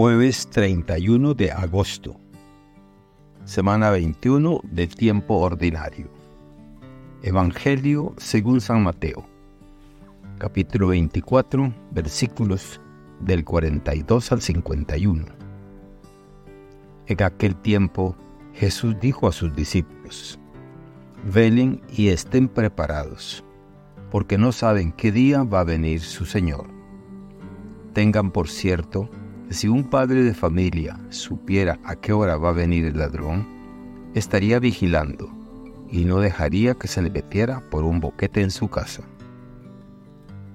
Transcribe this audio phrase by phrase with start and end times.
[0.00, 2.20] Jueves 31 de agosto,
[3.44, 6.08] semana 21 de tiempo ordinario.
[7.24, 9.26] Evangelio según San Mateo,
[10.38, 12.80] capítulo 24, versículos
[13.18, 15.24] del 42 al 51.
[17.08, 18.14] En aquel tiempo
[18.54, 20.38] Jesús dijo a sus discípulos,
[21.24, 23.42] Velen y estén preparados,
[24.12, 26.68] porque no saben qué día va a venir su Señor.
[27.94, 29.10] Tengan por cierto
[29.50, 33.46] si un padre de familia supiera a qué hora va a venir el ladrón,
[34.14, 35.30] estaría vigilando
[35.90, 39.02] y no dejaría que se le metiera por un boquete en su casa.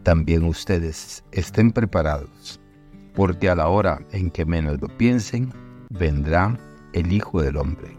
[0.04, 2.60] También ustedes estén preparados,
[3.16, 5.52] porque a la hora en que menos lo piensen,
[5.90, 6.58] vendrá
[6.94, 7.98] el Hijo del Hombre.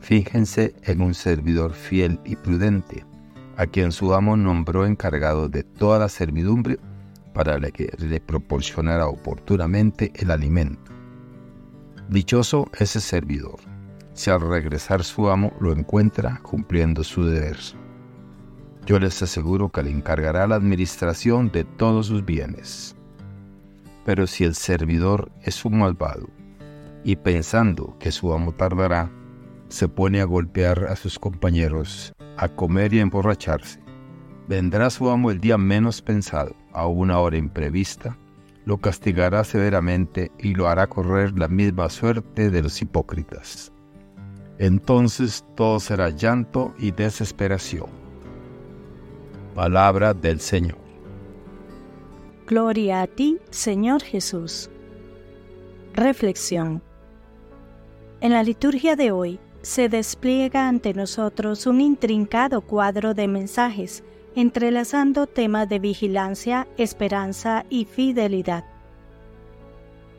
[0.00, 3.06] Fíjense en un servidor fiel y prudente,
[3.56, 6.78] a quien su amo nombró encargado de toda la servidumbre
[7.38, 10.90] para que le proporcionara oportunamente el alimento.
[12.08, 13.60] Dichoso ese servidor,
[14.12, 17.56] si al regresar su amo lo encuentra cumpliendo su deber.
[18.86, 22.96] Yo les aseguro que le encargará la administración de todos sus bienes.
[24.04, 26.28] Pero si el servidor es un malvado,
[27.04, 29.12] y pensando que su amo tardará,
[29.68, 33.78] se pone a golpear a sus compañeros, a comer y a emborracharse,
[34.48, 38.16] vendrá su amo el día menos pensado a una hora imprevista,
[38.64, 43.72] lo castigará severamente y lo hará correr la misma suerte de los hipócritas.
[44.58, 47.86] Entonces todo será llanto y desesperación.
[49.54, 50.78] Palabra del Señor.
[52.46, 54.70] Gloria a ti, Señor Jesús.
[55.94, 56.82] Reflexión.
[58.20, 64.02] En la liturgia de hoy se despliega ante nosotros un intrincado cuadro de mensajes
[64.34, 68.64] entrelazando temas de vigilancia, esperanza y fidelidad.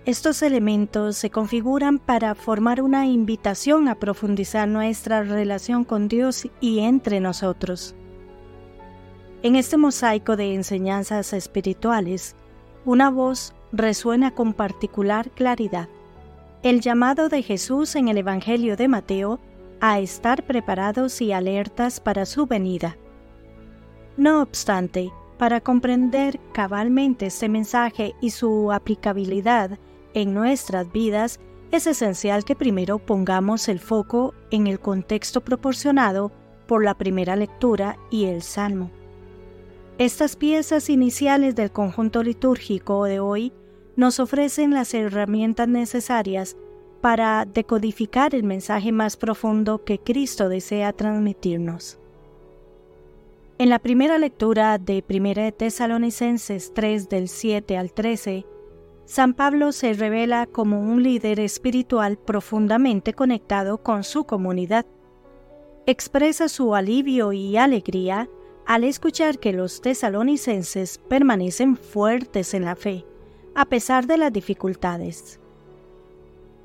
[0.05, 6.79] Estos elementos se configuran para formar una invitación a profundizar nuestra relación con Dios y
[6.79, 7.95] entre nosotros.
[9.43, 12.35] En este mosaico de enseñanzas espirituales,
[12.85, 15.89] una voz resuena con particular claridad.
[16.63, 19.39] El llamado de Jesús en el Evangelio de Mateo
[19.79, 22.97] a estar preparados y alertas para su venida.
[24.19, 29.79] No obstante, para comprender cabalmente este mensaje y su aplicabilidad
[30.13, 31.39] en nuestras vidas,
[31.71, 36.33] es esencial que primero pongamos el foco en el contexto proporcionado
[36.67, 38.91] por la primera lectura y el Salmo.
[39.99, 43.53] Estas piezas iniciales del conjunto litúrgico de hoy
[43.95, 46.57] nos ofrecen las herramientas necesarias
[46.99, 51.99] para decodificar el mensaje más profundo que Cristo desea transmitirnos.
[53.61, 58.45] En la primera lectura de 1 de Tesalonicenses 3 del 7 al 13,
[59.03, 64.85] San Pablo se revela como un líder espiritual profundamente conectado con su comunidad.
[65.85, 68.29] Expresa su alivio y alegría
[68.65, 73.05] al escuchar que los tesalonicenses permanecen fuertes en la fe,
[73.55, 75.41] a pesar de las dificultades.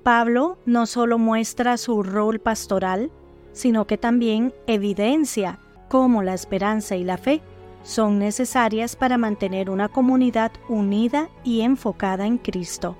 [0.05, 3.11] Pablo no solo muestra su rol pastoral,
[3.50, 5.59] sino que también evidencia
[5.94, 7.41] como la esperanza y la fe
[7.84, 12.97] son necesarias para mantener una comunidad unida y enfocada en Cristo.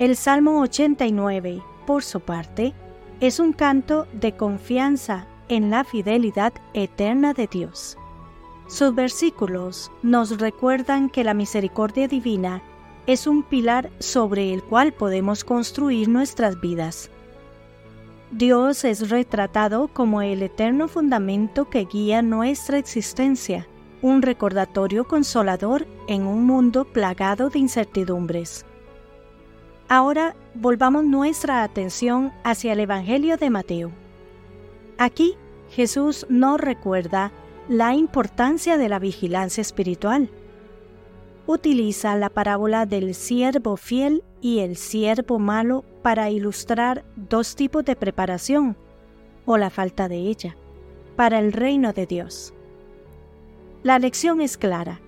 [0.00, 2.74] El Salmo 89, por su parte,
[3.20, 7.96] es un canto de confianza en la fidelidad eterna de Dios.
[8.66, 12.64] Sus versículos nos recuerdan que la misericordia divina
[13.06, 17.12] es un pilar sobre el cual podemos construir nuestras vidas.
[18.32, 23.68] Dios es retratado como el eterno fundamento que guía nuestra existencia,
[24.00, 28.64] un recordatorio consolador en un mundo plagado de incertidumbres.
[29.86, 33.92] Ahora volvamos nuestra atención hacia el Evangelio de Mateo.
[34.96, 35.34] Aquí
[35.70, 37.32] Jesús nos recuerda
[37.68, 40.30] la importancia de la vigilancia espiritual.
[41.46, 47.96] Utiliza la parábola del siervo fiel y el siervo malo para ilustrar dos tipos de
[47.96, 48.76] preparación,
[49.44, 50.56] o la falta de ella,
[51.16, 52.54] para el reino de Dios.
[53.82, 55.00] La lección es clara.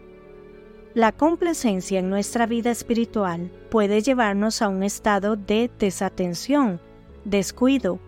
[0.94, 6.80] La complacencia en nuestra vida espiritual puede llevarnos a un estado de desatención,
[7.24, 8.00] descuido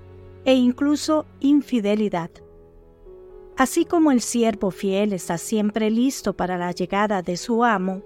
[0.44, 2.30] e incluso infidelidad.
[3.56, 8.02] Así como el siervo fiel está siempre listo para la llegada de su amo,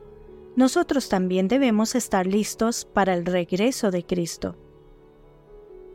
[0.56, 4.56] nosotros también debemos estar listos para el regreso de Cristo.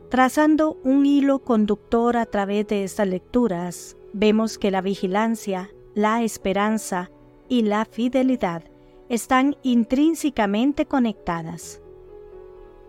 [0.08, 7.10] Trazando un hilo conductor a través de estas lecturas, vemos que la vigilancia, la esperanza
[7.48, 8.62] y la fidelidad
[9.08, 11.80] están intrínsecamente conectadas.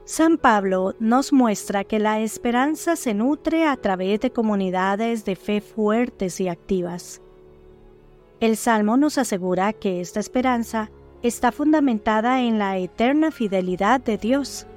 [0.05, 5.59] San Pablo nos muestra que la esperanza se nutre a través de comunidades de fe
[5.59, 7.21] fuertes y activas.
[8.39, 10.91] El Salmo nos asegura que esta esperanza
[11.23, 14.67] está fundamentada en la eterna fidelidad de Dios.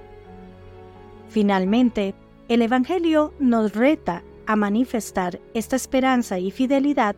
[1.29, 2.15] Finalmente,
[2.49, 7.15] el Evangelio nos reta a manifestar esta esperanza y fidelidad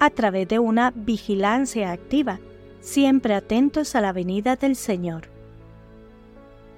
[0.00, 2.40] a través de una vigilancia activa,
[2.80, 5.28] siempre atentos a la venida del Señor.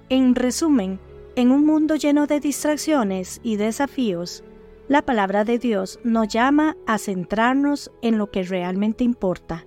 [0.09, 0.99] En resumen,
[1.37, 4.45] en un mundo lleno de distracciones y desafíos,
[4.89, 9.65] la palabra de Dios nos llama a centrarnos en lo que realmente importa,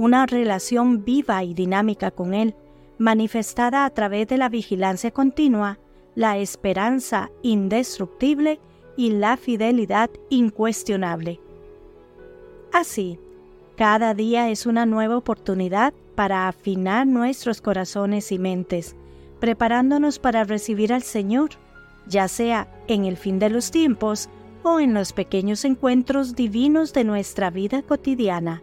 [0.00, 2.54] una relación viva y dinámica con Él,
[2.96, 5.78] manifestada a través de la vigilancia continua,
[6.14, 8.60] la esperanza indestructible
[8.96, 11.38] y la fidelidad incuestionable.
[12.72, 13.18] Así,
[13.76, 18.96] cada día es una nueva oportunidad para afinar nuestros corazones y mentes,
[19.38, 21.50] preparándonos para recibir al Señor,
[22.06, 24.30] ya sea en el fin de los tiempos
[24.62, 28.62] o en los pequeños encuentros divinos de nuestra vida cotidiana.